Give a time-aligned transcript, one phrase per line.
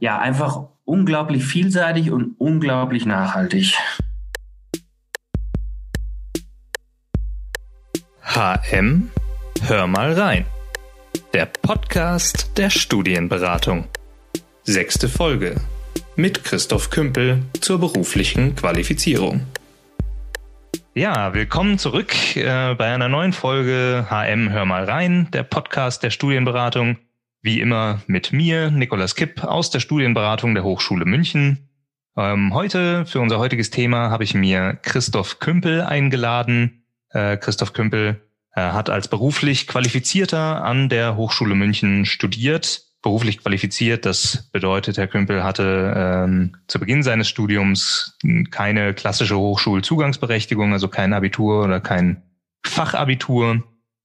[0.00, 3.78] ja, einfach unglaublich vielseitig und unglaublich nachhaltig.
[8.22, 9.10] HM,
[9.62, 10.46] hör mal rein.
[11.34, 13.88] Der Podcast der Studienberatung.
[14.62, 15.60] Sechste Folge
[16.16, 19.46] mit Christoph Kümpel zur beruflichen Qualifizierung.
[20.94, 26.10] Ja, willkommen zurück äh, bei einer neuen Folge HM Hör mal rein, der Podcast der
[26.10, 26.96] Studienberatung.
[27.42, 31.70] Wie immer mit mir, Nikolas Kipp aus der Studienberatung der Hochschule München.
[32.14, 36.84] Ähm, heute, für unser heutiges Thema, habe ich mir Christoph Kümpel eingeladen.
[37.08, 38.20] Äh, Christoph Kümpel
[38.54, 42.82] äh, hat als beruflich Qualifizierter an der Hochschule München studiert.
[43.00, 48.18] Beruflich qualifiziert, das bedeutet, Herr Kümpel hatte ähm, zu Beginn seines Studiums
[48.50, 52.22] keine klassische Hochschulzugangsberechtigung, also kein Abitur oder kein
[52.66, 53.62] Fachabitur.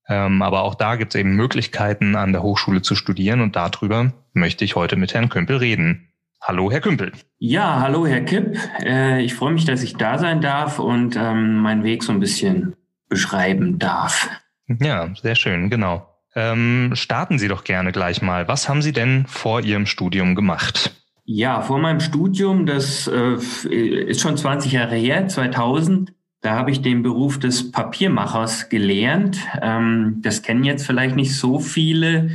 [0.08, 4.14] Ähm, aber auch da gibt es eben Möglichkeiten, an der Hochschule zu studieren und darüber
[4.34, 6.10] möchte ich heute mit Herrn Kümpel reden.
[6.42, 7.12] Hallo, Herr Kümpel.
[7.40, 8.58] Ja, hallo, Herr Kipp.
[8.84, 12.20] Äh, ich freue mich, dass ich da sein darf und ähm, meinen Weg so ein
[12.20, 12.76] bisschen
[13.10, 14.30] beschreiben darf.
[14.68, 16.08] Ja, sehr schön, genau.
[16.36, 18.48] Ähm, starten Sie doch gerne gleich mal.
[18.48, 20.94] Was haben Sie denn vor Ihrem Studium gemacht?
[21.24, 23.38] Ja, vor meinem Studium, das äh,
[23.74, 26.14] ist schon 20 Jahre her, 2000,
[26.46, 29.40] da habe ich den Beruf des Papiermachers gelernt.
[29.62, 32.30] Ähm, das kennen jetzt vielleicht nicht so viele.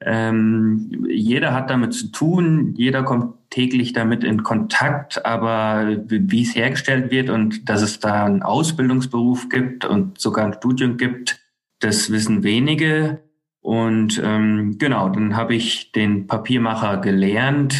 [0.00, 6.54] Ähm, jeder hat damit zu tun, jeder kommt täglich damit in Kontakt, aber wie es
[6.54, 11.40] hergestellt wird und dass es da einen Ausbildungsberuf gibt und sogar ein Studium gibt,
[11.80, 13.20] das wissen wenige.
[13.62, 17.74] Und ähm, genau, dann habe ich den Papiermacher gelernt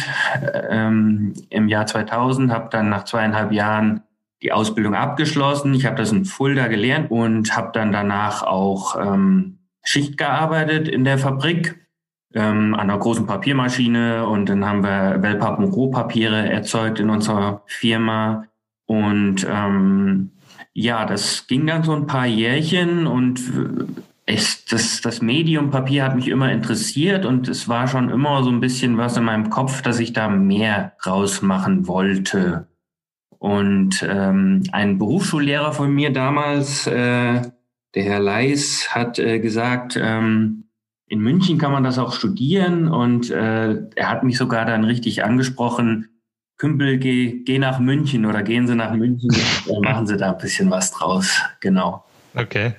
[0.69, 4.01] ähm, im Jahr 2000, habe dann nach zweieinhalb Jahren
[4.41, 5.73] die Ausbildung abgeschlossen.
[5.73, 11.03] Ich habe das in Fulda gelernt und habe dann danach auch ähm, Schicht gearbeitet in
[11.03, 11.79] der Fabrik
[12.33, 17.63] ähm, an einer großen Papiermaschine und dann haben wir Wellpapp und Rohpapiere erzeugt in unserer
[17.65, 18.47] Firma
[18.85, 20.31] und ähm,
[20.73, 23.41] ja, das ging dann so ein paar Jährchen und
[24.25, 28.49] es, das, das Medium Papier hat mich immer interessiert und es war schon immer so
[28.49, 32.67] ein bisschen was in meinem Kopf, dass ich da mehr rausmachen wollte.
[33.41, 37.41] Und ähm, ein Berufsschullehrer von mir damals, äh,
[37.95, 40.65] der Herr Leis, hat äh, gesagt, ähm,
[41.07, 45.23] in München kann man das auch studieren und äh, er hat mich sogar dann richtig
[45.23, 46.09] angesprochen,
[46.57, 49.31] Kümpel, geh, geh nach München oder gehen Sie nach München,
[49.81, 51.41] machen Sie da ein bisschen was draus.
[51.61, 52.05] Genau.
[52.35, 52.75] Okay.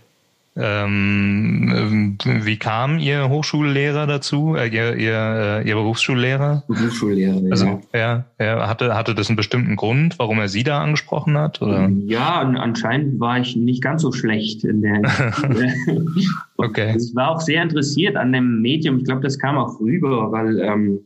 [0.55, 6.65] Ähm, wie kam Ihr Hochschullehrer dazu, äh, Ihr, Ihr, äh, Ihr Berufsschullehrer?
[6.69, 8.27] Berufsschullehrer, also, ja.
[8.37, 11.63] Er, hatte, hatte das einen bestimmten Grund, warum er Sie da angesprochen hat?
[11.63, 11.89] Oder?
[12.05, 15.01] Ja, anscheinend war ich nicht ganz so schlecht in der.
[16.59, 16.97] okay.
[16.99, 18.99] Ich war auch sehr interessiert an dem Medium.
[18.99, 21.01] Ich glaube, das kam auch rüber, weil ähm,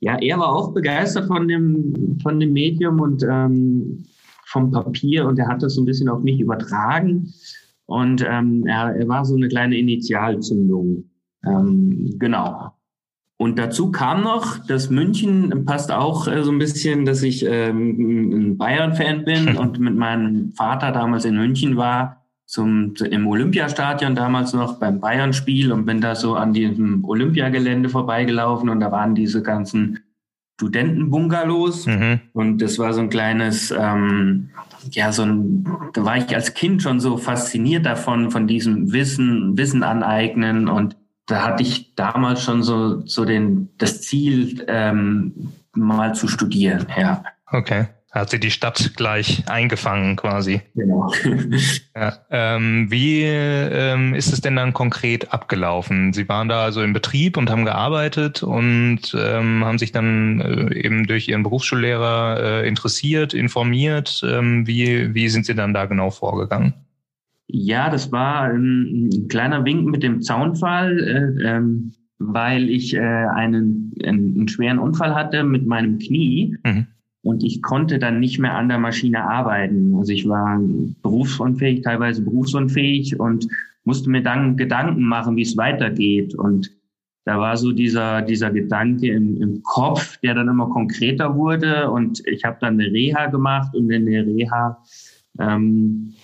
[0.00, 4.04] ja, er war auch begeistert von dem, von dem Medium und ähm,
[4.44, 7.32] vom Papier und er hat das so ein bisschen auf mich übertragen.
[7.90, 11.10] Und ähm, er, er war so eine kleine Initialzündung.
[11.44, 12.72] Ähm, genau.
[13.36, 18.32] Und dazu kam noch, dass München passt auch äh, so ein bisschen, dass ich ähm,
[18.32, 24.52] ein Bayern-Fan bin und mit meinem Vater damals in München war, zum, im Olympiastadion damals
[24.52, 29.42] noch beim Bayern-Spiel und bin da so an diesem Olympiagelände vorbeigelaufen und da waren diese
[29.42, 30.00] ganzen
[30.60, 32.20] Studentenbungalows mhm.
[32.34, 34.50] und das war so ein kleines, ähm,
[34.90, 39.56] ja, so ein, da war ich als Kind schon so fasziniert davon, von diesem Wissen,
[39.56, 46.14] Wissen aneignen und da hatte ich damals schon so, so den, das Ziel, ähm, mal
[46.14, 47.24] zu studieren, ja.
[47.46, 47.86] Okay.
[48.10, 50.62] Hat sie die Stadt gleich eingefangen quasi.
[50.74, 51.12] Genau.
[51.94, 56.12] ja, ähm, wie ähm, ist es denn dann konkret abgelaufen?
[56.12, 60.74] Sie waren da also im Betrieb und haben gearbeitet und ähm, haben sich dann äh,
[60.74, 64.22] eben durch Ihren Berufsschullehrer äh, interessiert, informiert.
[64.26, 66.74] Ähm, wie, wie sind Sie dann da genau vorgegangen?
[67.46, 72.98] Ja, das war ein, ein kleiner Wink mit dem Zaunfall, äh, ähm, weil ich äh,
[72.98, 76.56] einen, einen, einen, schweren Unfall hatte mit meinem Knie.
[76.64, 76.88] Mhm
[77.22, 79.94] und ich konnte dann nicht mehr an der Maschine arbeiten.
[79.96, 80.58] Also ich war
[81.02, 83.46] berufsunfähig, teilweise berufsunfähig und
[83.84, 86.34] musste mir dann Gedanken machen, wie es weitergeht.
[86.34, 86.70] Und
[87.24, 91.90] da war so dieser, dieser Gedanke im, im Kopf, der dann immer konkreter wurde.
[91.90, 94.78] Und ich habe dann eine Reha gemacht und in der Reha
[95.38, 96.14] ähm,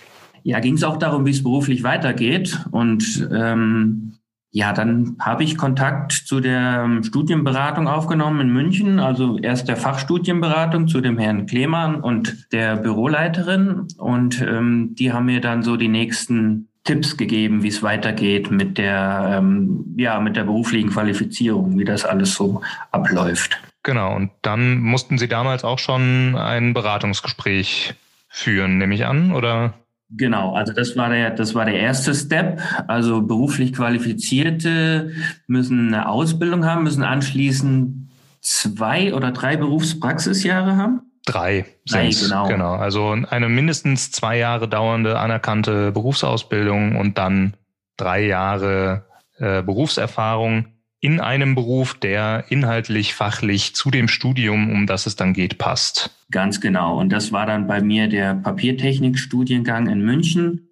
[0.45, 2.59] ja, ging es auch darum, wie es beruflich weitergeht.
[2.71, 4.16] Und ähm,
[4.57, 9.77] ja, dann habe ich Kontakt zu der ähm, Studienberatung aufgenommen in München, also erst der
[9.77, 13.87] Fachstudienberatung zu dem Herrn Klemann und der Büroleiterin.
[13.99, 18.79] Und ähm, die haben mir dann so die nächsten Tipps gegeben, wie es weitergeht mit
[18.79, 22.63] der, ähm, ja, mit der beruflichen Qualifizierung, wie das alles so
[22.93, 23.61] abläuft.
[23.83, 27.95] Genau, und dann mussten Sie damals auch schon ein Beratungsgespräch
[28.31, 29.75] führen, nehme ich an, oder?
[30.09, 32.61] Genau, also das war der, das war der erste Step.
[32.87, 35.11] Also beruflich Qualifizierte
[35.49, 38.09] müssen eine Ausbildung haben, müssen anschließend
[38.41, 41.01] zwei oder drei Berufspraxisjahre haben.
[41.25, 42.47] Drei, drei genau.
[42.47, 42.75] genau.
[42.75, 47.57] Also eine mindestens zwei Jahre dauernde anerkannte Berufsausbildung und dann
[47.97, 49.07] drei Jahre
[49.39, 55.35] äh, Berufserfahrung in einem Beruf, der inhaltlich, fachlich zu dem Studium, um das es dann
[55.35, 56.11] geht, passt.
[56.31, 56.99] Ganz genau.
[56.99, 60.69] Und das war dann bei mir der Papiertechnik-Studiengang in München.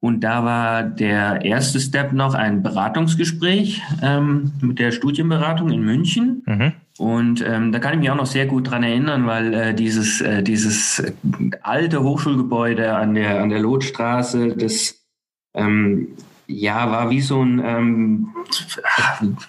[0.00, 6.42] Und da war der erste Step noch ein Beratungsgespräch ähm, mit der Studienberatung in München.
[6.46, 6.72] Mhm.
[6.98, 10.20] Und ähm, da kann ich mich auch noch sehr gut dran erinnern, weil äh, dieses,
[10.20, 11.02] äh, dieses
[11.62, 15.02] alte Hochschulgebäude an der, an der Lotstraße, das
[15.54, 16.08] ähm,
[16.46, 18.28] ja, war wie so ein, ähm,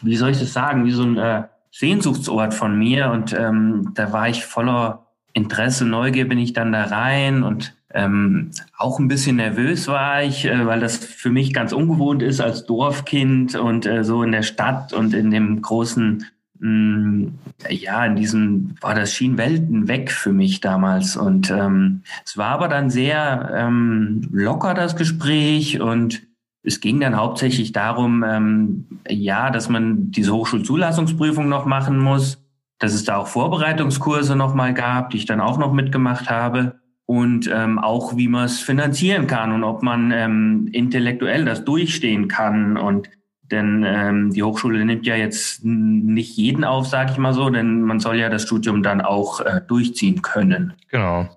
[0.02, 3.12] wie soll ich das sagen, wie so ein äh, Sehnsuchtsort von mir.
[3.12, 8.52] Und ähm, da war ich voller Interesse, Neugier bin ich dann da rein und ähm,
[8.78, 12.66] auch ein bisschen nervös war ich, äh, weil das für mich ganz ungewohnt ist als
[12.66, 16.26] Dorfkind und äh, so in der Stadt und in dem großen,
[16.60, 17.40] mh, mm,
[17.70, 21.16] ja, in diesem, war das schien Welten weg für mich damals.
[21.16, 26.22] Und ähm, es war aber dann sehr ähm, locker, das Gespräch und
[26.66, 32.44] es ging dann hauptsächlich darum, ähm, ja, dass man diese Hochschulzulassungsprüfung noch machen muss,
[32.80, 37.50] dass es da auch Vorbereitungskurse nochmal gab, die ich dann auch noch mitgemacht habe und
[37.54, 42.78] ähm, auch wie man es finanzieren kann und ob man ähm, intellektuell das durchstehen kann
[42.78, 43.10] und
[43.52, 47.82] denn ähm, die Hochschule nimmt ja jetzt nicht jeden auf, sage ich mal so, denn
[47.82, 50.74] man soll ja das Studium dann auch äh, durchziehen können.
[50.90, 51.30] Genau.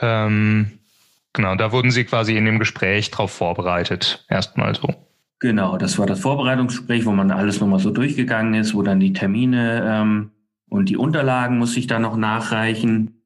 [0.00, 0.77] Ähm,
[1.32, 4.94] Genau, da wurden Sie quasi in dem Gespräch drauf vorbereitet, erstmal so.
[5.40, 9.12] Genau, das war das Vorbereitungsgespräch, wo man alles nochmal so durchgegangen ist, wo dann die
[9.12, 10.30] Termine ähm,
[10.68, 13.22] und die Unterlagen muss ich dann noch nachreichen.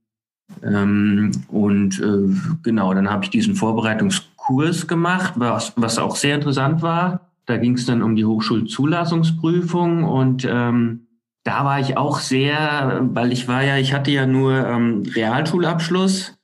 [0.63, 6.83] Ähm, und äh, genau, dann habe ich diesen Vorbereitungskurs gemacht, was, was auch sehr interessant
[6.83, 7.33] war.
[7.47, 11.07] Da ging es dann um die Hochschulzulassungsprüfung und ähm,
[11.45, 16.39] da war ich auch sehr, weil ich war ja, ich hatte ja nur ähm, Realschulabschluss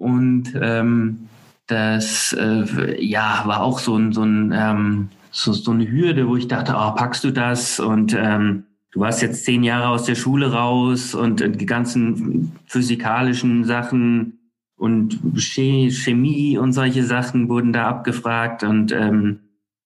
[0.00, 1.28] und ähm,
[1.66, 6.36] das äh, ja, war auch so ein, so, ein ähm, so, so eine Hürde, wo
[6.36, 7.78] ich dachte, oh, packst du das?
[7.78, 13.64] Und ähm, du warst jetzt zehn Jahre aus der Schule raus und die ganzen physikalischen
[13.64, 14.38] Sachen
[14.76, 19.40] und Chemie und solche Sachen wurden da abgefragt und ähm,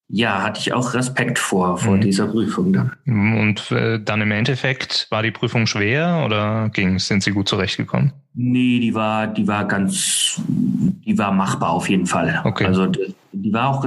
[0.09, 2.03] ja, hatte ich auch Respekt vor, vor mhm.
[2.03, 2.93] dieser Prüfung dann.
[3.07, 8.13] Und äh, dann im Endeffekt war die Prüfung schwer oder ging Sind Sie gut zurechtgekommen?
[8.35, 12.43] Nee, die war, die war ganz, die war machbar auf jeden Fall.
[12.45, 12.67] Okay.
[12.67, 12.87] Also
[13.33, 13.87] die war auch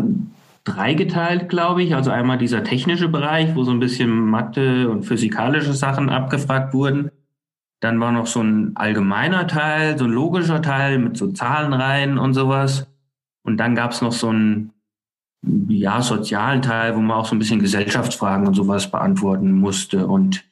[0.64, 1.94] dreigeteilt, glaube ich.
[1.94, 7.12] Also einmal dieser technische Bereich, wo so ein bisschen Mathe und physikalische Sachen abgefragt wurden.
[7.80, 12.34] Dann war noch so ein allgemeiner Teil, so ein logischer Teil mit so Zahlenreihen und
[12.34, 12.88] sowas.
[13.44, 14.72] Und dann gab es noch so ein
[15.70, 20.08] ja, sozialen Teil, wo man auch so ein bisschen Gesellschaftsfragen und sowas beantworten musste.
[20.08, 20.44] Und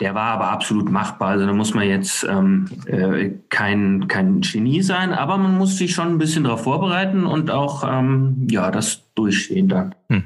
[0.00, 1.30] der war aber absolut machbar.
[1.30, 5.94] Also da muss man jetzt ähm, äh, kein, kein Genie sein, aber man muss sich
[5.94, 9.94] schon ein bisschen darauf vorbereiten und auch ähm, ja, das durchstehen dann.
[10.08, 10.24] Hm.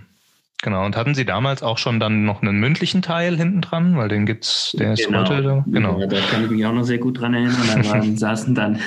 [0.60, 3.96] Genau, und hatten Sie damals auch schon dann noch einen mündlichen Teil hinten dran?
[3.96, 5.20] Weil den gibt's, der ist genau.
[5.20, 5.64] heute da.
[5.68, 6.00] Genau.
[6.00, 7.54] Ja, da kann ich mich auch noch sehr gut dran erinnern.
[7.76, 8.80] Da waren, saßen dann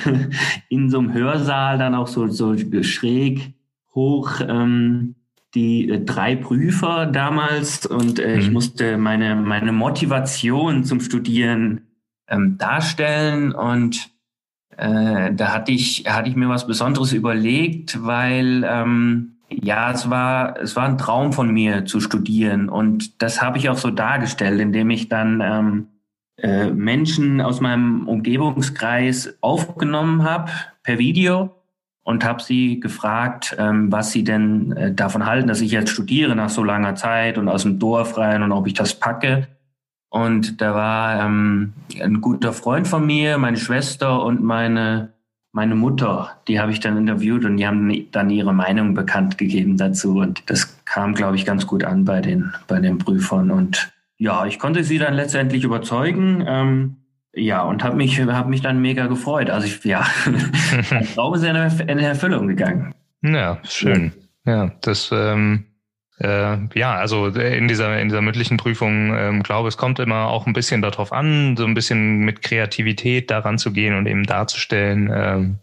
[0.68, 3.54] in so einem Hörsaal dann auch so, so schräg
[3.94, 5.14] hoch ähm,
[5.54, 8.40] die äh, drei Prüfer damals und äh, mhm.
[8.40, 11.82] ich musste meine, meine Motivation zum Studieren
[12.28, 14.10] ähm, darstellen und
[14.76, 20.58] äh, da hatte ich, hatte ich mir was Besonderes überlegt, weil ähm, ja, es war,
[20.60, 24.60] es war ein Traum von mir zu studieren und das habe ich auch so dargestellt,
[24.60, 25.88] indem ich dann ähm,
[26.38, 30.50] äh, Menschen aus meinem Umgebungskreis aufgenommen habe
[30.82, 31.61] per Video
[32.04, 36.34] und habe sie gefragt, ähm, was sie denn äh, davon halten, dass ich jetzt studiere
[36.34, 39.46] nach so langer Zeit und aus dem Dorf rein und ob ich das packe.
[40.08, 45.12] Und da war ähm, ein guter Freund von mir, meine Schwester und meine,
[45.52, 49.76] meine Mutter, die habe ich dann interviewt und die haben dann ihre Meinung bekannt gegeben
[49.76, 50.18] dazu.
[50.18, 53.50] Und das kam, glaube ich, ganz gut an bei den, bei den Prüfern.
[53.50, 56.96] Und ja, ich konnte sie dann letztendlich überzeugen.
[57.34, 59.48] Ja, und habe mich, hab mich dann mega gefreut.
[59.48, 60.06] Also ich, ja,
[60.90, 61.56] mein Traum ist in,
[61.88, 62.94] in Erfüllung gegangen.
[63.22, 64.12] Ja, schön.
[64.44, 65.64] Ja, das, ähm,
[66.18, 70.46] äh, ja, also in dieser, in dieser mündlichen Prüfung, ähm, glaube es kommt immer auch
[70.46, 75.10] ein bisschen darauf an, so ein bisschen mit Kreativität daran zu gehen und eben darzustellen,
[75.12, 75.58] ähm,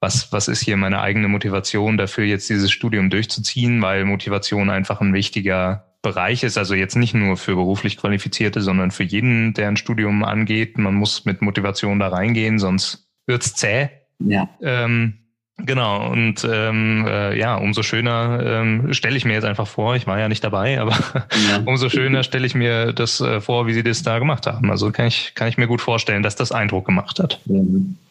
[0.00, 5.00] was, was ist hier meine eigene Motivation dafür, jetzt dieses Studium durchzuziehen, weil Motivation einfach
[5.00, 9.68] ein wichtiger Bereich ist, also jetzt nicht nur für beruflich Qualifizierte, sondern für jeden, der
[9.68, 10.78] ein Studium angeht.
[10.78, 13.88] Man muss mit Motivation da reingehen, sonst wird's zäh.
[14.20, 14.48] Ja.
[14.62, 15.18] Ähm,
[15.60, 20.06] Genau, und ähm, äh, ja, umso schöner ähm, stelle ich mir jetzt einfach vor, ich
[20.06, 21.62] war ja nicht dabei, aber ja.
[21.66, 24.70] umso schöner stelle ich mir das äh, vor, wie Sie das da gemacht haben.
[24.70, 27.40] Also kann ich, kann ich mir gut vorstellen, dass das Eindruck gemacht hat.
[27.46, 27.60] Ja,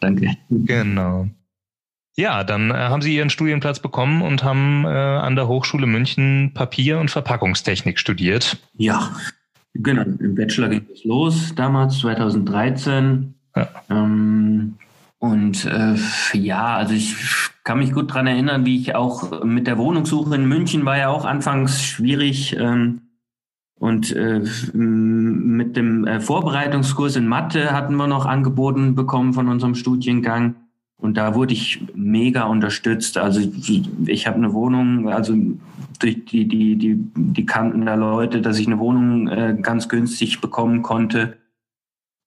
[0.00, 0.36] danke.
[0.50, 1.28] Genau.
[2.18, 6.50] Ja, dann äh, haben Sie Ihren Studienplatz bekommen und haben äh, an der Hochschule München
[6.52, 8.58] Papier- und Verpackungstechnik studiert.
[8.76, 9.12] Ja,
[9.74, 10.02] genau.
[10.02, 13.34] Im Bachelor ging es los, damals 2013.
[13.54, 13.68] Ja.
[13.88, 14.74] Ähm,
[15.18, 15.94] und äh,
[16.32, 17.14] ja, also ich
[17.62, 21.10] kann mich gut dran erinnern, wie ich auch mit der Wohnungssuche in München war ja
[21.10, 22.56] auch anfangs schwierig.
[22.58, 23.02] Ähm,
[23.76, 29.76] und äh, mit dem äh, Vorbereitungskurs in Mathe hatten wir noch angeboten bekommen von unserem
[29.76, 30.56] Studiengang.
[31.00, 33.18] Und da wurde ich mega unterstützt.
[33.18, 33.40] Also
[34.06, 35.34] ich habe eine Wohnung, also
[36.00, 40.40] durch die, die, die, die kannten da Leute, dass ich eine Wohnung äh, ganz günstig
[40.40, 41.38] bekommen konnte.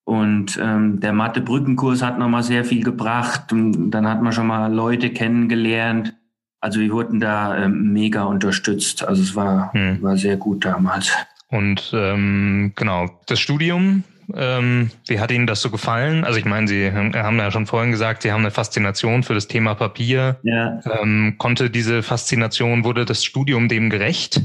[0.05, 3.51] Und ähm, der Mathe-Brückenkurs hat nochmal sehr viel gebracht.
[3.51, 6.15] Und dann hat man schon mal Leute kennengelernt.
[6.61, 9.05] Also wir wurden da ähm, mega unterstützt.
[9.05, 10.01] Also es war, hm.
[10.01, 11.11] war sehr gut damals.
[11.49, 14.03] Und ähm, genau, das Studium,
[14.35, 16.23] ähm, wie hat Ihnen das so gefallen?
[16.23, 19.47] Also ich meine, Sie haben ja schon vorhin gesagt, Sie haben eine Faszination für das
[19.47, 20.39] Thema Papier.
[20.43, 20.79] Ja.
[21.01, 24.41] Ähm, konnte diese Faszination, wurde das Studium dem gerecht?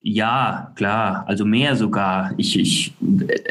[0.00, 2.32] Ja, klar, also mehr sogar.
[2.36, 2.94] Ich, ich,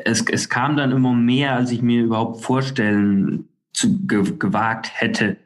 [0.03, 5.37] es, es kam dann immer mehr, als ich mir überhaupt vorstellen zu ge, gewagt hätte.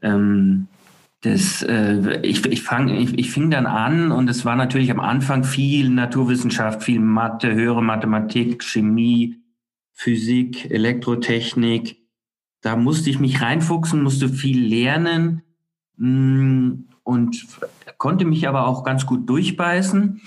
[0.00, 0.68] Ähm,
[1.20, 5.00] das, äh, ich, ich, fang, ich, ich fing dann an und es war natürlich am
[5.00, 9.36] Anfang viel Naturwissenschaft, viel Mathe, höhere Mathematik, Chemie,
[9.96, 11.96] Physik, Elektrotechnik.
[12.60, 15.42] Da musste ich mich reinfuchsen, musste viel lernen
[15.96, 17.46] mm, und
[17.96, 20.20] konnte mich aber auch ganz gut durchbeißen.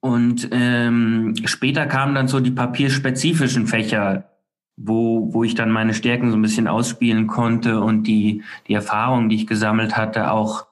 [0.00, 4.30] Und ähm, später kamen dann so die papierspezifischen Fächer,
[4.76, 9.28] wo, wo ich dann meine Stärken so ein bisschen ausspielen konnte und die, die Erfahrungen,
[9.28, 10.68] die ich gesammelt hatte, auch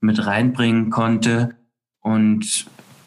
[0.00, 1.56] mit reinbringen konnte.
[2.00, 2.66] Und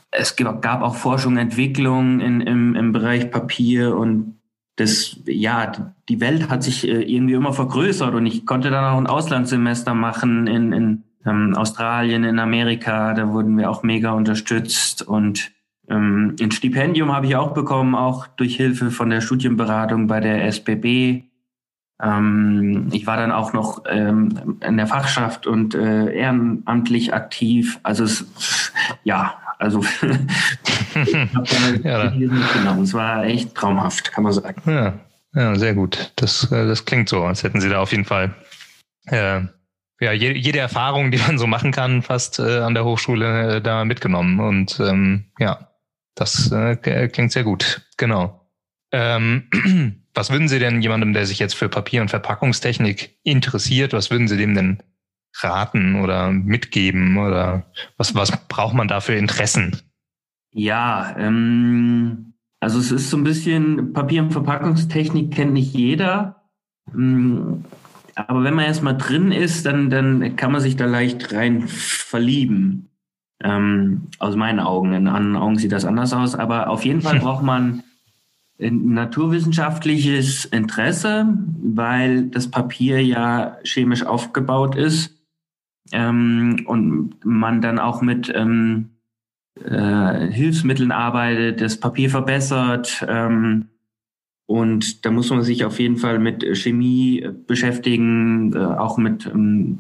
[0.09, 4.38] es gab auch Forschung, Entwicklung in, im, im Bereich Papier und
[4.79, 5.71] das, ja,
[6.07, 9.93] die Welt hat sich äh, irgendwie immer vergrößert und ich konnte dann auch ein Auslandssemester
[9.93, 15.51] machen in, in ähm, Australien, in Amerika, da wurden wir auch mega unterstützt und
[15.89, 20.45] ähm, ein Stipendium habe ich auch bekommen, auch durch Hilfe von der Studienberatung bei der
[20.45, 21.23] SBB.
[22.01, 27.79] Ähm, ich war dann auch noch ähm, in der Fachschaft und äh, ehrenamtlich aktiv.
[27.83, 28.71] Also es,
[29.03, 29.83] ja, also
[31.83, 34.61] ja, genau, es war echt traumhaft, kann man sagen.
[34.65, 34.93] Ja,
[35.35, 36.13] ja sehr gut.
[36.15, 38.33] Das, äh, das klingt so, als hätten Sie da auf jeden Fall
[39.07, 39.41] äh,
[40.01, 43.83] ja, jede Erfahrung, die man so machen kann, fast äh, an der Hochschule äh, da
[43.83, 44.39] mitgenommen.
[44.39, 45.71] Und ähm, ja,
[46.15, 46.77] das äh,
[47.09, 48.49] klingt sehr gut, genau.
[48.93, 49.49] Ähm,
[50.13, 54.29] was würden Sie denn jemandem, der sich jetzt für Papier- und Verpackungstechnik interessiert, was würden
[54.29, 54.81] Sie dem denn
[55.35, 57.65] raten oder mitgeben oder
[57.97, 59.77] was, was braucht man da für Interessen?
[60.51, 66.43] Ja, ähm, also es ist so ein bisschen Papier- und Verpackungstechnik kennt nicht jeder.
[66.93, 67.65] Ähm,
[68.15, 72.89] aber wenn man erstmal drin ist, dann, dann kann man sich da leicht rein verlieben.
[73.41, 74.91] Ähm, aus meinen Augen.
[74.91, 76.35] In anderen Augen sieht das anders aus.
[76.35, 77.83] Aber auf jeden Fall braucht man
[78.59, 85.18] ein naturwissenschaftliches Interesse, weil das Papier ja chemisch aufgebaut ist
[85.91, 88.89] ähm, und man dann auch mit ähm,
[89.63, 93.05] äh, Hilfsmitteln arbeitet, das Papier verbessert.
[93.07, 93.69] Ähm,
[94.45, 99.79] und da muss man sich auf jeden Fall mit Chemie beschäftigen, äh, auch mit ähm,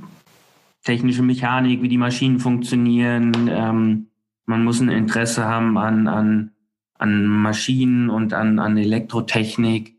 [0.83, 3.49] technische Mechanik, wie die Maschinen funktionieren.
[3.49, 4.07] Ähm,
[4.45, 6.51] man muss ein Interesse haben an, an,
[6.95, 9.95] an Maschinen und an, an Elektrotechnik.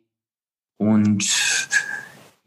[0.76, 1.24] Und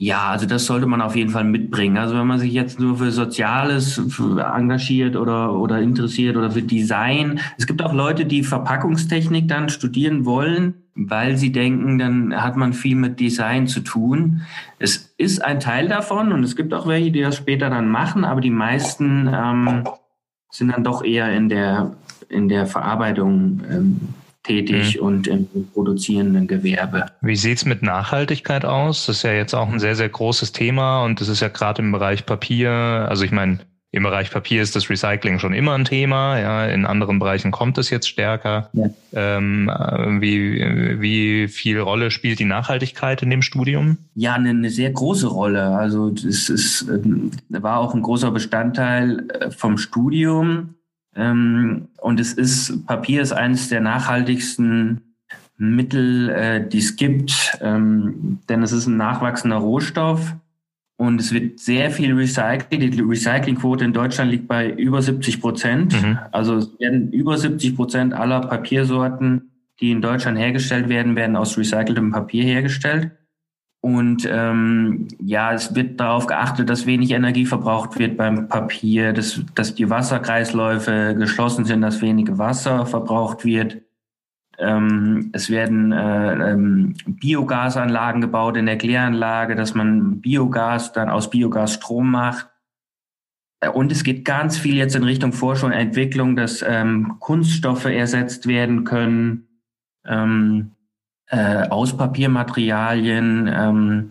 [0.03, 1.97] ja, also das sollte man auf jeden Fall mitbringen.
[1.97, 7.39] Also wenn man sich jetzt nur für Soziales engagiert oder, oder interessiert oder für Design.
[7.57, 12.73] Es gibt auch Leute, die Verpackungstechnik dann studieren wollen, weil sie denken, dann hat man
[12.73, 14.41] viel mit Design zu tun.
[14.77, 18.25] Es ist ein Teil davon und es gibt auch welche, die das später dann machen,
[18.25, 19.85] aber die meisten ähm,
[20.49, 21.95] sind dann doch eher in der,
[22.27, 23.99] in der Verarbeitung ähm,
[24.43, 25.05] tätig mhm.
[25.05, 27.05] und im produzierenden Gewerbe.
[27.21, 29.05] Wie sieht's mit Nachhaltigkeit aus?
[29.05, 31.81] Das ist ja jetzt auch ein sehr, sehr großes Thema und das ist ja gerade
[31.81, 33.59] im Bereich Papier, also ich meine,
[33.93, 36.39] im Bereich Papier ist das Recycling schon immer ein Thema.
[36.39, 38.71] Ja, in anderen Bereichen kommt es jetzt stärker.
[38.73, 38.89] Ja.
[39.13, 43.99] Ähm, äh, wie, wie viel Rolle spielt die Nachhaltigkeit in dem Studium?
[44.15, 45.77] Ja, eine, eine sehr große Rolle.
[45.77, 46.87] Also es ist,
[47.49, 50.73] war auch ein großer Bestandteil äh, vom Studium.
[51.15, 55.01] Ähm, und es ist, Papier ist eines der nachhaltigsten
[55.57, 60.35] Mittel, äh, die es gibt, ähm, denn es ist ein nachwachsender Rohstoff
[60.97, 62.93] und es wird sehr viel recycelt.
[62.93, 66.01] Die Recyclingquote in Deutschland liegt bei über 70 Prozent.
[66.01, 66.19] Mhm.
[66.31, 71.57] Also es werden über 70 Prozent aller Papiersorten, die in Deutschland hergestellt werden, werden aus
[71.57, 73.11] recyceltem Papier hergestellt.
[73.85, 79.41] Und ähm, ja, es wird darauf geachtet, dass wenig Energie verbraucht wird beim Papier, dass,
[79.55, 83.81] dass die Wasserkreisläufe geschlossen sind, dass wenig Wasser verbraucht wird.
[84.57, 91.29] Ähm, es werden äh, ähm, Biogasanlagen gebaut in der Kläranlage, dass man Biogas dann aus
[91.29, 92.47] Biogas Strom macht.
[93.73, 98.47] Und es geht ganz viel jetzt in Richtung Forschung und Entwicklung, dass ähm, Kunststoffe ersetzt
[98.47, 99.49] werden können
[100.05, 100.71] ähm,
[101.27, 103.49] äh, aus Papiermaterialien.
[103.53, 104.09] Ähm,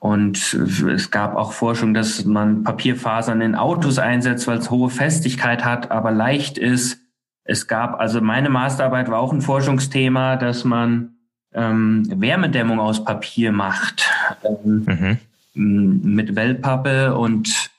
[0.00, 5.64] und es gab auch Forschung, dass man Papierfasern in Autos einsetzt, weil es hohe Festigkeit
[5.64, 7.00] hat, aber leicht ist.
[7.44, 11.16] Es gab, also meine Masterarbeit war auch ein Forschungsthema, dass man
[11.52, 14.08] ähm, Wärmedämmung aus Papier macht
[14.44, 15.18] ähm,
[15.54, 16.00] mhm.
[16.14, 17.70] mit Wellpappe und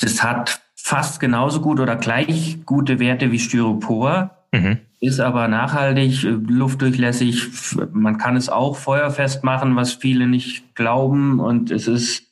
[0.00, 4.78] das hat fast genauso gut oder gleich gute Werte wie Styropor, mhm.
[5.00, 7.48] ist aber nachhaltig, luftdurchlässig.
[7.92, 12.24] Man kann es auch feuerfest machen, was viele nicht glauben und es ist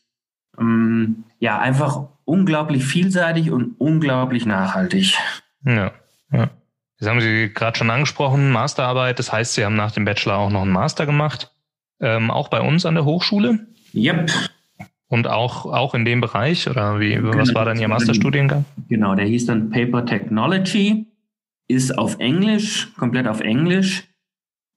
[0.58, 5.16] ähm, ja einfach unglaublich vielseitig und unglaublich nachhaltig.
[5.64, 5.92] Ja,
[6.32, 6.50] ja.
[6.98, 9.18] Das haben Sie gerade schon angesprochen, Masterarbeit.
[9.18, 11.52] Das heißt, Sie haben nach dem Bachelor auch noch einen Master gemacht.
[12.00, 13.66] Ähm, auch bei uns an der Hochschule?
[13.94, 14.30] Yep.
[15.06, 16.68] Und auch, auch in dem Bereich?
[16.68, 17.38] Oder wie, genau.
[17.38, 18.64] was war dann Ihr Masterstudiengang?
[18.88, 21.06] Genau, der hieß dann Paper Technology,
[21.68, 24.08] ist auf Englisch, komplett auf Englisch.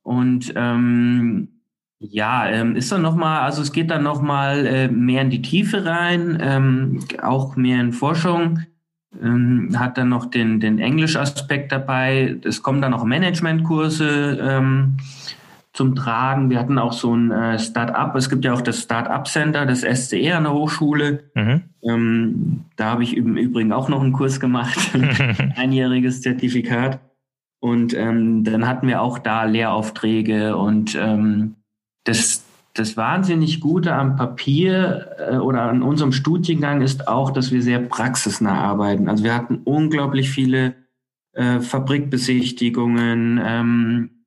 [0.04, 1.62] Und ähm,
[2.00, 5.86] ja, ähm, ist dann nochmal, also es geht dann nochmal äh, mehr in die Tiefe
[5.86, 8.60] rein, ähm, auch mehr in Forschung
[9.20, 12.38] ähm, hat dann noch den, den Englisch-Aspekt dabei.
[12.44, 14.98] Es kommen dann noch Managementkurse ähm,
[15.74, 16.50] zum Tragen.
[16.50, 18.16] Wir hatten auch so ein äh, Start-up.
[18.16, 21.24] Es gibt ja auch das Start-up Center, das SCR an der Hochschule.
[21.34, 21.62] Mhm.
[21.84, 24.92] Ähm, da habe ich im Übrigen auch noch einen Kurs gemacht,
[25.56, 27.00] einjähriges Zertifikat.
[27.60, 31.56] Und ähm, dann hatten wir auch da Lehraufträge und ähm,
[32.04, 37.62] das das wahnsinnig Gute am Papier äh, oder an unserem Studiengang ist auch, dass wir
[37.62, 39.10] sehr praxisnah arbeiten.
[39.10, 40.76] Also wir hatten unglaublich viele
[41.34, 44.21] äh, Fabrikbesichtigungen, ähm, äh,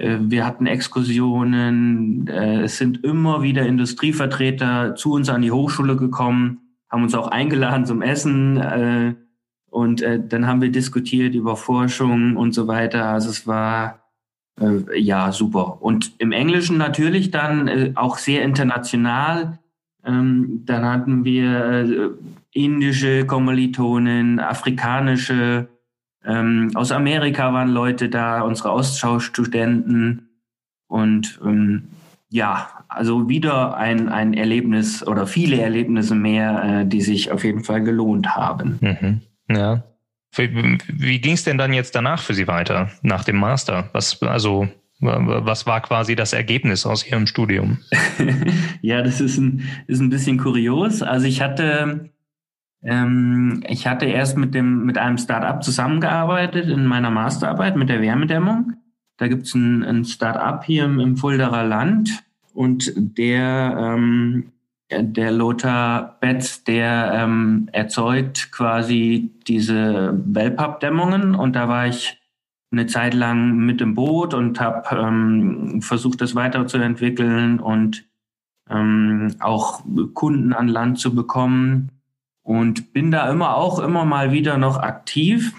[0.00, 6.60] wir hatten Exkursionen, äh, es sind immer wieder Industrievertreter zu uns an die Hochschule gekommen,
[6.88, 9.14] haben uns auch eingeladen zum Essen äh,
[9.70, 13.06] und äh, dann haben wir diskutiert über Forschung und so weiter.
[13.06, 14.00] Also es war
[14.60, 15.82] äh, ja, super.
[15.82, 19.58] Und im Englischen natürlich dann äh, auch sehr international.
[20.04, 22.10] Ähm, dann hatten wir äh,
[22.52, 25.68] indische Kommilitonen, afrikanische,
[26.24, 30.28] ähm, aus Amerika waren Leute da, unsere Austauschstudenten.
[30.86, 31.88] Und ähm,
[32.28, 37.64] ja, also wieder ein, ein Erlebnis oder viele Erlebnisse mehr, äh, die sich auf jeden
[37.64, 38.78] Fall gelohnt haben.
[38.80, 39.20] Mhm.
[39.54, 39.84] Ja.
[40.34, 43.88] Wie, wie ging es denn dann jetzt danach für Sie weiter, nach dem Master?
[43.92, 44.68] Was, also,
[45.00, 47.78] was war quasi das Ergebnis aus Ihrem Studium?
[48.80, 51.02] ja, das ist ein, ist ein bisschen kurios.
[51.02, 52.10] Also ich hatte,
[52.82, 58.00] ähm, ich hatte erst mit, dem, mit einem Startup zusammengearbeitet in meiner Masterarbeit mit der
[58.00, 58.74] Wärmedämmung.
[59.18, 64.52] Da gibt es ein, ein Start-up hier im, im Fulderer Land und der ähm,
[64.92, 72.18] der Lothar Betz, der ähm, erzeugt quasi diese Wellpappdämmungen und da war ich
[72.72, 78.04] eine Zeit lang mit im Boot und habe ähm, versucht, das weiterzuentwickeln und
[78.68, 81.90] ähm, auch Kunden an Land zu bekommen
[82.50, 85.54] und bin da immer auch immer mal wieder noch aktiv.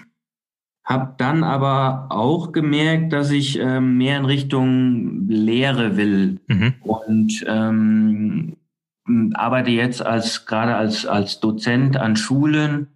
[0.84, 6.74] Hab dann aber auch gemerkt, dass ich ähm, mehr in Richtung Lehre will mhm.
[6.82, 8.56] und ähm,
[9.32, 12.88] arbeite jetzt als gerade als, als Dozent an Schulen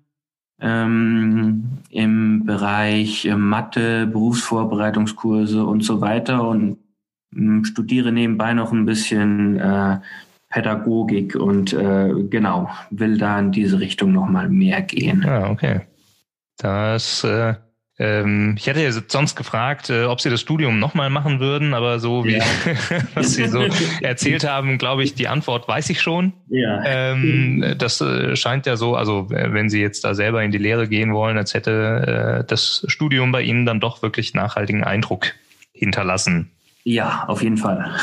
[0.60, 6.76] ähm, im Bereich äh, Mathe, Berufsvorbereitungskurse und so weiter und
[7.62, 10.00] studiere nebenbei noch ein bisschen äh,
[10.48, 15.24] Pädagogik und äh, genau, will da in diese Richtung nochmal mehr gehen.
[15.26, 15.80] Ah, okay.
[16.58, 17.54] Das äh,
[17.98, 21.98] ähm, ich hätte ja sonst gefragt, äh, ob Sie das Studium nochmal machen würden, aber
[21.98, 22.44] so wie ja.
[23.14, 23.64] was Sie so
[24.02, 26.34] erzählt haben, glaube ich, die Antwort weiß ich schon.
[26.48, 26.82] Ja.
[26.84, 30.88] Ähm, das äh, scheint ja so, also wenn Sie jetzt da selber in die Lehre
[30.88, 35.32] gehen wollen, als hätte äh, das Studium bei Ihnen dann doch wirklich nachhaltigen Eindruck
[35.72, 36.50] hinterlassen.
[36.84, 37.96] Ja, auf jeden Fall.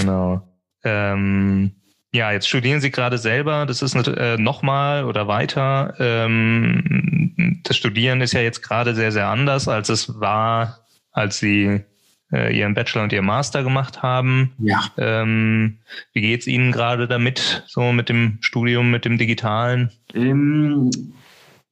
[0.00, 0.47] genau.
[0.84, 1.72] Ähm,
[2.12, 3.66] ja, jetzt studieren Sie gerade selber.
[3.66, 5.94] Das ist äh, nochmal oder weiter.
[5.98, 11.82] Ähm, das Studieren ist ja jetzt gerade sehr, sehr anders, als es war, als Sie
[12.32, 14.52] äh, Ihren Bachelor und Ihren Master gemacht haben.
[14.58, 14.84] Ja.
[14.96, 15.78] Ähm,
[16.12, 19.90] wie geht's Ihnen gerade damit, so mit dem Studium, mit dem Digitalen?
[20.14, 20.90] Ähm,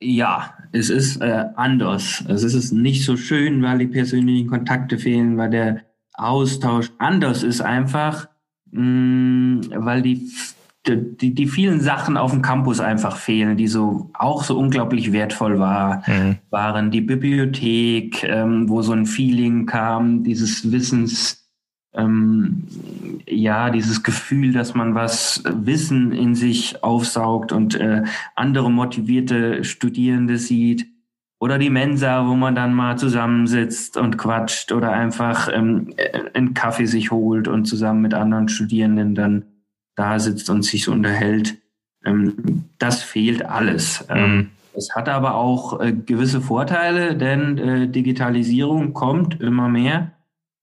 [0.00, 2.22] ja, es ist äh, anders.
[2.28, 5.80] Es ist nicht so schön, weil die persönlichen Kontakte fehlen, weil der
[6.12, 8.28] Austausch anders ist einfach,
[8.70, 10.30] mh, mm, weil die,
[10.86, 15.58] die, die vielen Sachen auf dem Campus einfach fehlen, die so auch so unglaublich wertvoll
[15.58, 16.36] war, mhm.
[16.50, 16.90] waren.
[16.90, 21.46] Die Bibliothek, ähm, wo so ein Feeling kam, dieses Wissens,
[21.94, 22.64] ähm,
[23.26, 28.02] ja, dieses Gefühl, dass man was Wissen in sich aufsaugt und äh,
[28.34, 30.86] andere motivierte Studierende sieht.
[31.38, 36.54] Oder die Mensa, wo man dann mal zusammensitzt und quatscht oder einfach ähm, äh, einen
[36.54, 39.44] Kaffee sich holt und zusammen mit anderen Studierenden dann
[39.96, 41.58] da sitzt und sich so unterhält.
[42.04, 44.04] Ähm, das fehlt alles.
[44.08, 44.50] Ähm, mhm.
[44.74, 50.12] Es hat aber auch äh, gewisse Vorteile, denn äh, Digitalisierung kommt immer mehr.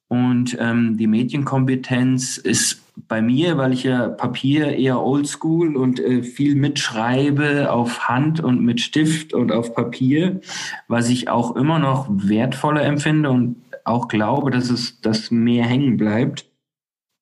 [0.08, 6.24] Und ähm, die Medienkompetenz ist bei mir, weil ich ja Papier eher oldschool und äh,
[6.24, 10.42] viel mitschreibe auf Hand und mit Stift und auf Papier,
[10.88, 15.98] was ich auch immer noch wertvoller empfinde und auch glaube, dass es dass mehr hängen
[15.98, 16.46] bleibt.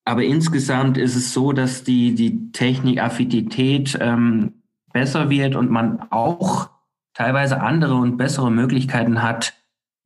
[0.03, 4.53] Aber insgesamt ist es so, dass die, die Technikaffinität ähm,
[4.91, 6.69] besser wird und man auch
[7.13, 9.53] teilweise andere und bessere Möglichkeiten hat,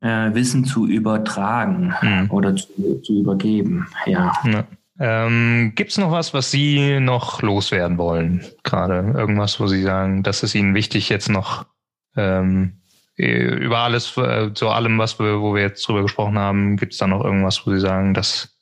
[0.01, 2.32] äh, Wissen zu übertragen mhm.
[2.32, 3.88] oder zu, zu, übergeben.
[4.06, 4.34] Ja.
[4.43, 4.63] ja.
[4.99, 8.45] Ähm, Gibt es noch was, was Sie noch loswerden wollen?
[8.63, 11.65] Gerade irgendwas, wo Sie sagen, das ist Ihnen wichtig jetzt noch
[12.15, 12.81] ähm,
[13.17, 16.99] über alles, äh, zu allem, was wir, wo wir jetzt drüber gesprochen haben, gibt es
[16.99, 18.55] da noch irgendwas, wo Sie sagen, das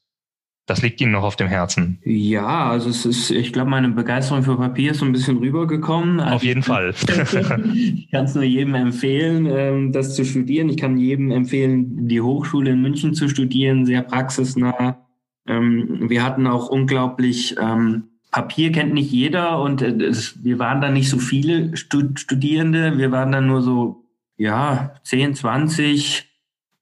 [0.66, 2.00] das liegt Ihnen noch auf dem Herzen.
[2.06, 6.22] Ja, also es ist, ich glaube, meine Begeisterung für Papier ist so ein bisschen rübergekommen.
[6.22, 6.94] Also auf jeden Fall.
[7.74, 10.70] ich kann es nur jedem empfehlen, ähm, das zu studieren.
[10.70, 15.03] Ich kann jedem empfehlen, die Hochschule in München zu studieren, sehr praxisnah.
[15.48, 20.90] Ähm, wir hatten auch unglaublich, ähm, Papier kennt nicht jeder und äh, wir waren da
[20.90, 22.98] nicht so viele Studierende.
[22.98, 24.06] Wir waren da nur so,
[24.38, 26.30] ja, 10, 20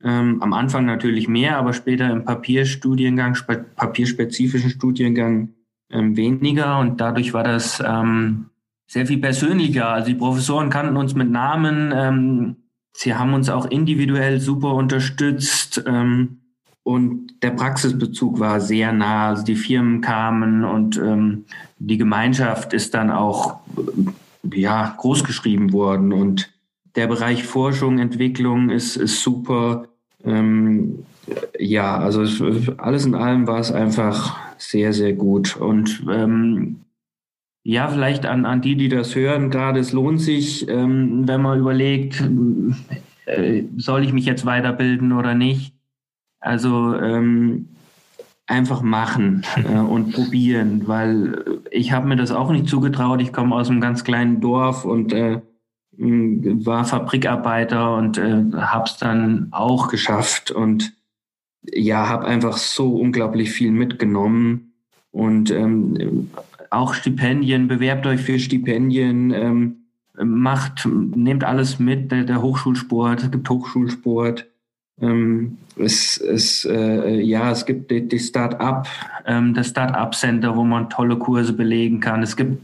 [0.03, 3.37] ähm, am Anfang natürlich mehr, aber später im Papierstudiengang,
[3.75, 5.49] papierspezifischen Studiengang
[5.89, 6.79] ähm, weniger.
[6.79, 8.49] Und dadurch war das ähm,
[8.87, 9.89] sehr viel persönlicher.
[9.89, 11.93] Also die Professoren kannten uns mit Namen.
[11.93, 12.55] Ähm,
[12.93, 15.83] sie haben uns auch individuell super unterstützt.
[15.85, 16.40] Ähm,
[16.83, 19.29] und der Praxisbezug war sehr nah.
[19.29, 21.45] Also die Firmen kamen und ähm,
[21.77, 23.59] die Gemeinschaft ist dann auch
[24.53, 26.11] ja, großgeschrieben worden.
[26.11, 26.51] Und
[26.95, 29.87] der Bereich Forschung, Entwicklung ist, ist super.
[30.23, 31.03] Ähm,
[31.59, 32.21] ja, also
[32.77, 35.55] alles in allem war es einfach sehr, sehr gut.
[35.55, 36.81] Und ähm,
[37.63, 41.59] ja, vielleicht an, an die, die das hören, gerade es lohnt sich, ähm, wenn man
[41.59, 42.23] überlegt,
[43.27, 45.75] äh, soll ich mich jetzt weiterbilden oder nicht.
[46.41, 47.69] Also ähm,
[48.47, 53.21] einfach machen äh, und probieren, weil ich habe mir das auch nicht zugetraut.
[53.21, 55.41] Ich komme aus einem ganz kleinen Dorf und äh,
[55.97, 60.93] war Fabrikarbeiter und äh, habe es dann auch geschafft und
[61.63, 64.73] ja, habe einfach so unglaublich viel mitgenommen
[65.11, 66.31] und ähm,
[66.71, 69.75] auch Stipendien, bewerbt euch für Stipendien, ähm,
[70.17, 74.47] macht, nehmt alles mit, der, der Hochschulsport, es gibt Hochschulsport,
[75.01, 78.87] ähm, es, es, äh, ja, es gibt die, die Start-up,
[79.25, 82.23] ähm, das Start-up Center, wo man tolle Kurse belegen kann.
[82.23, 82.61] Es gibt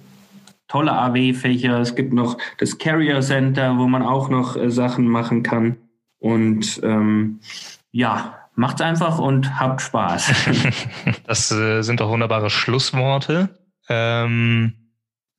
[0.68, 1.80] tolle AW-Fächer.
[1.80, 5.78] Es gibt noch das Carrier Center, wo man auch noch äh, Sachen machen kann.
[6.20, 7.40] Und ähm,
[7.92, 10.34] ja, macht's einfach und habt Spaß.
[11.28, 13.50] das äh, sind doch wunderbare Schlussworte.
[13.90, 14.87] Ähm, äh,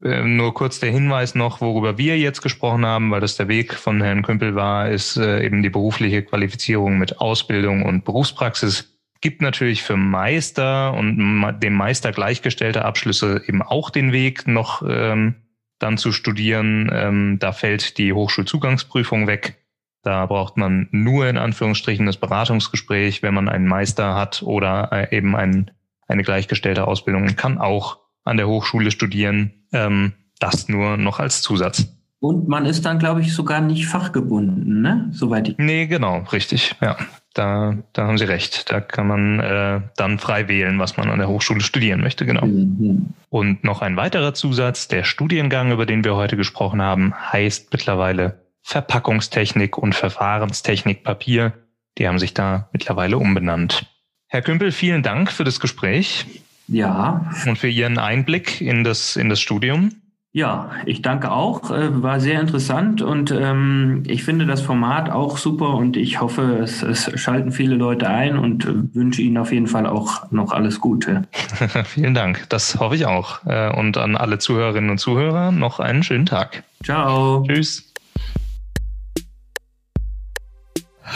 [0.00, 4.00] nur kurz der Hinweis noch, worüber wir jetzt gesprochen haben, weil das der Weg von
[4.00, 9.82] Herrn Kümpel war, ist äh, eben die berufliche Qualifizierung mit Ausbildung und Berufspraxis gibt natürlich
[9.82, 11.16] für Meister und
[11.60, 15.34] dem Meister gleichgestellte Abschlüsse eben auch den Weg, noch ähm,
[15.78, 16.90] dann zu studieren.
[16.92, 19.56] Ähm, da fällt die Hochschulzugangsprüfung weg.
[20.02, 25.16] Da braucht man nur in Anführungsstrichen das Beratungsgespräch, wenn man einen Meister hat oder äh,
[25.16, 25.72] eben ein,
[26.06, 29.52] eine gleichgestellte Ausbildung und kann auch an der Hochschule studieren.
[29.72, 31.88] Ähm, das nur noch als Zusatz.
[32.20, 35.08] Und man ist dann, glaube ich, sogar nicht fachgebunden, ne?
[35.12, 35.58] Soweit ich.
[35.58, 36.96] Nee, genau, richtig, ja.
[37.34, 38.72] Da, da haben Sie recht.
[38.72, 42.44] Da kann man äh, dann frei wählen, was man an der Hochschule studieren möchte, genau.
[42.44, 43.14] Mhm.
[43.28, 48.40] Und noch ein weiterer Zusatz, der Studiengang, über den wir heute gesprochen haben, heißt mittlerweile
[48.62, 51.52] Verpackungstechnik und Verfahrenstechnik Papier.
[51.98, 53.86] Die haben sich da mittlerweile umbenannt.
[54.26, 56.26] Herr Kümpel, vielen Dank für das Gespräch.
[56.68, 57.30] Ja.
[57.46, 59.90] Und für Ihren Einblick in das, in das Studium.
[60.32, 61.70] Ja, ich danke auch.
[61.70, 66.58] Äh, war sehr interessant und ähm, ich finde das Format auch super und ich hoffe,
[66.62, 70.52] es, es schalten viele Leute ein und äh, wünsche Ihnen auf jeden Fall auch noch
[70.52, 71.22] alles Gute.
[71.86, 72.44] Vielen Dank.
[72.50, 73.44] Das hoffe ich auch.
[73.46, 76.62] Äh, und an alle Zuhörerinnen und Zuhörer noch einen schönen Tag.
[76.84, 77.42] Ciao.
[77.48, 77.92] Tschüss.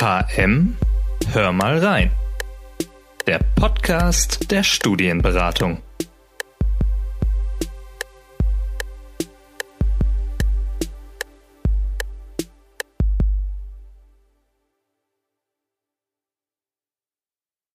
[0.00, 0.74] HM,
[1.32, 2.10] hör mal rein.
[3.26, 5.80] Der Podcast der Studienberatung.